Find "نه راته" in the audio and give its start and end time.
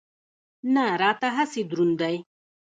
0.73-1.27